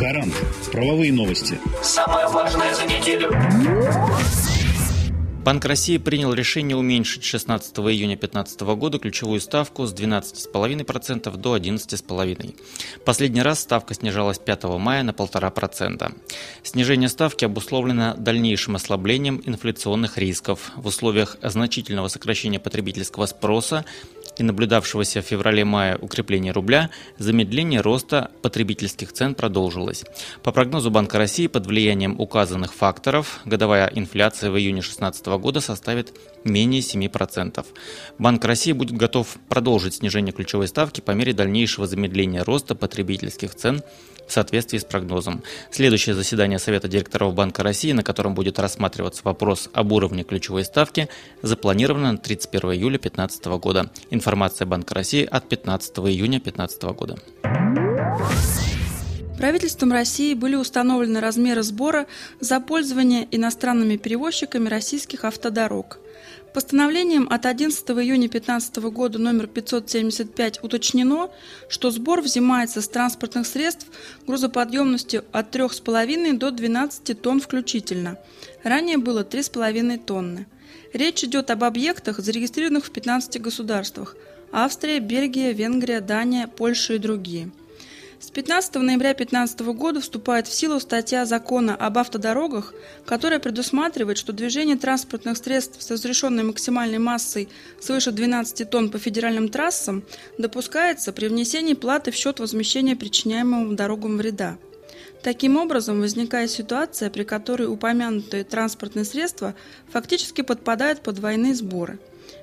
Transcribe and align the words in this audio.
Гарант. 0.00 0.32
Правовые 0.72 1.12
новости. 1.12 1.60
Самое 1.82 2.26
важное 2.28 2.74
за 2.74 2.86
неделю. 2.86 3.30
Банк 5.42 5.64
России 5.64 5.96
принял 5.96 6.34
решение 6.34 6.76
уменьшить 6.76 7.24
16 7.24 7.78
июня 7.78 8.18
2015 8.18 8.60
года 8.60 8.98
ключевую 8.98 9.40
ставку 9.40 9.86
с 9.86 9.94
12,5% 9.94 11.34
до 11.38 11.56
11,5%. 11.56 12.54
Последний 13.06 13.40
раз 13.40 13.60
ставка 13.60 13.94
снижалась 13.94 14.38
5 14.38 14.64
мая 14.64 15.02
на 15.02 15.12
1,5%. 15.12 16.14
Снижение 16.62 17.08
ставки 17.08 17.46
обусловлено 17.46 18.14
дальнейшим 18.18 18.76
ослаблением 18.76 19.40
инфляционных 19.46 20.18
рисков 20.18 20.72
в 20.76 20.86
условиях 20.86 21.38
значительного 21.42 22.08
сокращения 22.08 22.60
потребительского 22.60 23.24
спроса 23.24 23.86
и 24.40 24.42
наблюдавшегося 24.42 25.22
в 25.22 25.26
феврале-мае 25.26 25.98
укрепления 26.00 26.52
рубля, 26.52 26.90
замедление 27.18 27.80
роста 27.80 28.30
потребительских 28.42 29.12
цен 29.12 29.34
продолжилось. 29.34 30.04
По 30.42 30.50
прогнозу 30.50 30.90
Банка 30.90 31.18
России, 31.18 31.46
под 31.46 31.66
влиянием 31.66 32.18
указанных 32.18 32.72
факторов, 32.72 33.40
годовая 33.44 33.90
инфляция 33.94 34.50
в 34.50 34.58
июне 34.58 34.80
2016 34.80 35.26
года 35.38 35.60
составит 35.60 36.14
менее 36.44 36.80
7%. 36.80 37.64
Банк 38.18 38.44
России 38.44 38.72
будет 38.72 38.96
готов 38.96 39.36
продолжить 39.48 39.94
снижение 39.94 40.32
ключевой 40.32 40.68
ставки 40.68 41.00
по 41.00 41.12
мере 41.12 41.32
дальнейшего 41.32 41.86
замедления 41.86 42.44
роста 42.44 42.74
потребительских 42.74 43.54
цен 43.54 43.82
в 44.30 44.32
соответствии 44.32 44.78
с 44.78 44.84
прогнозом. 44.84 45.42
Следующее 45.70 46.14
заседание 46.14 46.58
Совета 46.58 46.86
директоров 46.86 47.34
Банка 47.34 47.62
России, 47.64 47.92
на 47.92 48.04
котором 48.04 48.34
будет 48.34 48.58
рассматриваться 48.60 49.22
вопрос 49.24 49.68
об 49.72 49.92
уровне 49.92 50.22
ключевой 50.22 50.64
ставки, 50.64 51.08
запланировано 51.42 52.12
на 52.12 52.18
31 52.18 52.70
июля 52.72 52.98
2015 52.98 53.44
года. 53.46 53.90
Информация 54.10 54.66
Банка 54.66 54.94
России 54.94 55.24
от 55.24 55.48
15 55.48 55.98
июня 55.98 56.40
2015 56.40 56.82
года. 56.82 57.18
Правительством 59.40 59.90
России 59.90 60.34
были 60.34 60.54
установлены 60.54 61.18
размеры 61.18 61.62
сбора 61.62 62.06
за 62.40 62.60
пользование 62.60 63.26
иностранными 63.30 63.96
перевозчиками 63.96 64.68
российских 64.68 65.24
автодорог– 65.24 65.98
Постановлением 66.52 67.28
от 67.30 67.46
11 67.46 67.88
июня 67.90 68.28
2015 68.28 68.76
года 68.90 69.18
номер 69.20 69.46
575 69.46 70.64
уточнено, 70.64 71.30
что 71.68 71.92
сбор 71.92 72.22
взимается 72.22 72.82
с 72.82 72.88
транспортных 72.88 73.46
средств 73.46 73.86
грузоподъемностью 74.26 75.24
от 75.30 75.54
3,5 75.54 76.38
до 76.38 76.50
12 76.50 77.22
тонн 77.22 77.40
включительно. 77.40 78.18
Ранее 78.64 78.98
было 78.98 79.22
3,5 79.22 79.98
тонны. 80.04 80.46
Речь 80.92 81.22
идет 81.22 81.50
об 81.52 81.62
объектах, 81.62 82.18
зарегистрированных 82.18 82.86
в 82.86 82.90
15 82.90 83.40
государствах– 83.40 84.16
Австрия, 84.52 84.98
Бельгия, 84.98 85.52
Венгрия, 85.52 86.00
Дания, 86.00 86.48
Польша 86.48 86.94
и 86.94 86.98
другие– 86.98 87.52
с 88.20 88.30
15 88.30 88.74
ноября 88.74 89.14
2015 89.14 89.60
года 89.60 90.02
вступает 90.02 90.46
в 90.46 90.52
силу 90.52 90.78
статья 90.78 91.24
закона 91.24 91.74
об 91.74 91.96
автодорогах, 91.96 92.74
которая 93.06 93.38
предусматривает, 93.40 94.18
что 94.18 94.34
движение 94.34 94.76
транспортных 94.76 95.38
средств 95.38 95.82
с 95.82 95.90
разрешенной 95.90 96.42
максимальной 96.42 96.98
массой 96.98 97.48
свыше 97.80 98.12
12 98.12 98.68
тонн 98.68 98.90
по 98.90 98.98
федеральным 98.98 99.48
трассам 99.48 100.04
допускается 100.36 101.14
при 101.14 101.28
внесении 101.28 101.72
платы 101.72 102.10
в 102.10 102.14
счет 102.14 102.40
возмещения 102.40 102.94
причиняемого 102.94 103.74
дорогам 103.74 104.18
вреда. 104.18 104.58
Таким 105.22 105.56
образом, 105.56 106.00
возникает 106.00 106.50
ситуация, 106.50 107.08
при 107.08 107.24
которой 107.24 107.72
упомянутые 107.72 108.44
транспортные 108.44 109.06
средства 109.06 109.54
фактически 109.90 110.42
подпадают 110.42 111.00
под 111.00 111.14
двойные 111.16 111.54
сборы. 111.54 111.98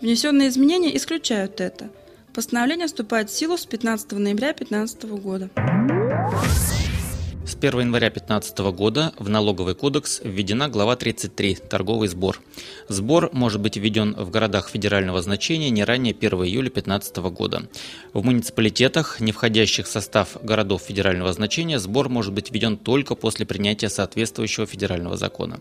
Внесенные 0.00 0.48
изменения 0.48 0.96
исключают 0.96 1.60
это– 1.60 1.90
Постановление 2.38 2.86
вступает 2.86 3.30
в 3.30 3.36
силу 3.36 3.56
с 3.58 3.66
15 3.66 4.12
ноября 4.12 4.54
2015 4.54 5.04
года. 5.20 5.50
С 7.48 7.54
1 7.54 7.80
января 7.80 8.10
2015 8.10 8.58
года 8.76 9.14
в 9.18 9.30
налоговый 9.30 9.74
кодекс 9.74 10.20
введена 10.22 10.68
глава 10.68 10.96
33 10.96 11.54
«Торговый 11.54 12.08
сбор». 12.08 12.42
Сбор 12.88 13.30
может 13.32 13.62
быть 13.62 13.78
введен 13.78 14.14
в 14.14 14.28
городах 14.28 14.68
федерального 14.68 15.22
значения 15.22 15.70
не 15.70 15.82
ранее 15.82 16.14
1 16.14 16.30
июля 16.44 16.70
2015 16.70 17.16
года. 17.32 17.62
В 18.12 18.22
муниципалитетах, 18.22 19.20
не 19.20 19.32
входящих 19.32 19.86
в 19.86 19.90
состав 19.90 20.36
городов 20.42 20.82
федерального 20.82 21.32
значения, 21.32 21.78
сбор 21.78 22.10
может 22.10 22.34
быть 22.34 22.50
введен 22.50 22.76
только 22.76 23.14
после 23.14 23.46
принятия 23.46 23.88
соответствующего 23.88 24.66
федерального 24.66 25.16
закона. 25.16 25.58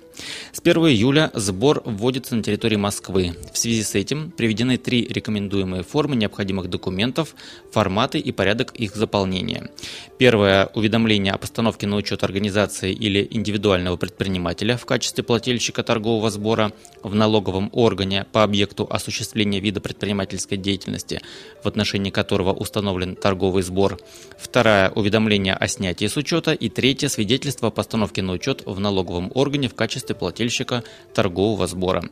С 0.51 0.59
1 0.59 0.87
июля 0.87 1.31
сбор 1.35 1.83
вводится 1.85 2.35
на 2.35 2.43
территории 2.43 2.75
Москвы. 2.75 3.33
В 3.53 3.57
связи 3.57 3.83
с 3.83 3.95
этим 3.95 4.31
приведены 4.31 4.75
три 4.75 5.07
рекомендуемые 5.07 5.83
формы 5.83 6.17
необходимых 6.17 6.69
документов, 6.69 7.33
форматы 7.71 8.19
и 8.19 8.33
порядок 8.33 8.75
их 8.75 8.93
заполнения. 8.93 9.71
Первое– 10.17 10.65
уведомление 10.73 11.31
о 11.31 11.37
постановке 11.37 11.76
постановки 11.77 11.85
на 11.85 11.97
учет 11.97 12.23
организации 12.23 12.91
или 12.91 13.27
индивидуального 13.29 13.97
предпринимателя 13.97 14.77
в 14.77 14.85
качестве 14.85 15.23
плательщика 15.23 15.83
торгового 15.83 16.29
сбора 16.29 16.71
в 17.03 17.13
налоговом 17.13 17.69
органе 17.73 18.25
по 18.31 18.43
объекту 18.43 18.87
осуществления 18.89 19.59
вида 19.59 19.79
предпринимательской 19.79 20.57
деятельности, 20.57 21.21
в 21.63 21.67
отношении 21.67 22.11
которого 22.11 22.53
установлен 22.53 23.15
торговый 23.15 23.63
сбор. 23.63 23.99
Второе– 24.39 24.89
уведомление 24.95 25.53
о 25.53 25.67
снятии 25.67 26.07
с 26.07 26.17
учета. 26.17 26.53
И 26.53 26.69
третье– 26.69 27.09
свидетельство 27.09 27.67
о 27.67 27.71
постановке 27.71 28.21
на 28.21 28.33
учет 28.33 28.63
в 28.65 28.79
налоговом 28.79 29.31
органе 29.35 29.67
в 29.67 29.75
качестве 29.75 30.15
плательщика 30.15 30.83
торгового 31.13 31.67
сбора. 31.67 32.03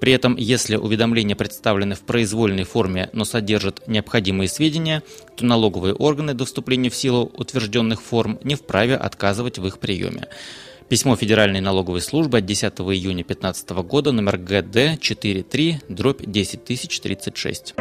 При 0.00 0.12
этом, 0.12 0.36
если 0.36 0.76
уведомления 0.76 1.36
представлены 1.36 1.94
в 1.94 2.00
произвольной 2.00 2.64
форме, 2.64 3.08
но 3.12 3.24
содержат 3.24 3.88
необходимые 3.88 4.48
сведения, 4.48 5.02
то 5.36 5.44
налоговые 5.44 5.94
органы 5.94 6.34
до 6.34 6.44
вступления 6.44 6.90
в 6.90 6.94
силу 6.94 7.30
утвержденных 7.36 8.02
форм 8.02 8.38
не 8.44 8.54
вправе 8.54 8.96
отказывать 9.04 9.58
в 9.58 9.66
их 9.66 9.78
приеме. 9.78 10.28
Письмо 10.88 11.16
Федеральной 11.16 11.60
налоговой 11.60 12.00
службы 12.00 12.38
от 12.38 12.46
10 12.46 12.64
июня 12.64 13.24
2015 13.24 13.70
года 13.70 14.12
номер 14.12 14.36
ГД 14.36 15.02
43 15.02 15.80
дробь 15.88 16.22
10036. 16.26 17.74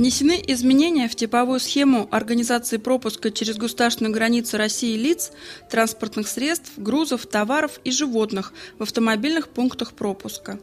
Внесены 0.00 0.42
изменения 0.46 1.10
в 1.10 1.14
типовую 1.14 1.60
схему 1.60 2.08
организации 2.10 2.78
пропуска 2.78 3.30
через 3.30 3.58
государственную 3.58 4.14
границу 4.14 4.56
России 4.56 4.96
лиц, 4.96 5.30
транспортных 5.68 6.26
средств, 6.26 6.72
грузов, 6.78 7.26
товаров 7.26 7.78
и 7.84 7.90
животных 7.90 8.54
в 8.78 8.82
автомобильных 8.84 9.50
пунктах 9.50 9.92
пропуска. 9.92 10.58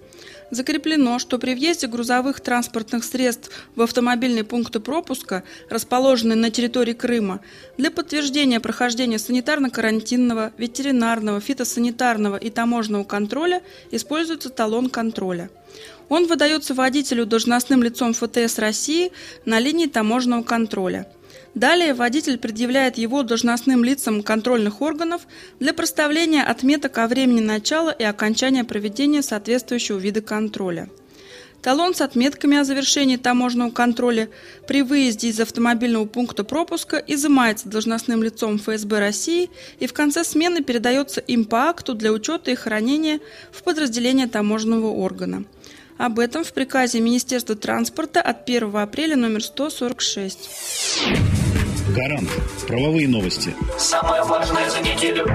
Закреплено, 0.50 1.20
что 1.20 1.38
при 1.38 1.54
въезде 1.54 1.86
грузовых 1.86 2.40
транспортных 2.40 3.04
средств 3.04 3.52
в 3.76 3.84
автомобильные 3.84 4.44
пункты 4.44 4.80
пропуска, 4.80 5.44
расположенные 5.70 6.36
на 6.36 6.50
территории 6.50 6.94
Крыма, 6.94 7.42
для 7.78 7.92
подтверждения 7.92 8.60
прохождения 8.60 9.18
санитарно-карантинного, 9.18 10.52
ветеринарного, 10.58 11.42
фитосанитарного 11.42 12.38
и 12.38 12.50
таможенного 12.50 13.04
контроля 13.04 13.62
используется 13.92 14.50
талон 14.50 14.90
контроля. 14.90 15.52
Он 16.10 16.28
выдается 16.28 16.74
водителю 16.74 17.26
должностным 17.26 17.84
лицом 17.84 18.14
ФТС 18.14 18.60
России 18.60 19.12
на 19.46 19.60
линии 19.60 19.88
таможенного 19.88 20.44
контроля. 20.44 21.08
Далее 21.54 21.94
водитель 21.94 22.38
предъявляет 22.38 22.98
его 22.98 23.24
должностным 23.24 23.84
лицам 23.84 24.22
контрольных 24.22 24.82
органов 24.82 25.24
для 25.60 25.74
проставления 25.74 26.44
отметок 26.44 26.98
о 27.00 27.08
времени 27.08 27.42
начала 27.42 27.90
и 27.90 28.04
окончания 28.04 28.64
проведения 28.64 29.22
соответствующего 29.22 29.98
вида 29.98 30.22
контроля. 30.22 30.88
Талон 31.62 31.96
с 31.96 32.02
отметками 32.02 32.58
о 32.58 32.64
завершении 32.64 33.18
таможенного 33.18 33.72
контроля 33.72 34.30
при 34.68 34.84
выезде 34.84 35.30
из 35.30 35.40
автомобильного 35.40 36.06
пункта 36.06 36.44
пропуска 36.44 36.98
изымается 36.98 37.68
должностным 37.68 38.22
лицом 38.22 38.60
ФСБ 38.60 39.00
России 39.00 39.50
и 39.80 39.88
в 39.88 39.94
конце 39.94 40.24
смены 40.24 40.64
передается 40.64 41.20
им 41.20 41.46
по 41.46 41.68
акту 41.68 41.96
для 41.96 42.14
учета 42.14 42.52
и 42.52 42.56
хранения 42.56 43.20
в 43.52 43.64
подразделение 43.64 44.28
таможенного 44.28 44.88
органа. 44.88 45.46
Об 45.98 46.20
этом 46.20 46.44
в 46.44 46.54
приказе 46.54 47.00
Министерства 47.00 47.56
транспорта 47.56 48.22
от 48.22 48.48
1 48.48 48.76
апреля 48.76 49.16
номер 49.16 49.44
146. 49.44 50.50
Гарант. 51.96 52.30
Правовые 52.68 53.08
новости. 53.08 53.56
Самое 53.78 54.22
важное 54.24 54.70
за 54.70 54.82
неделю. 54.82 55.26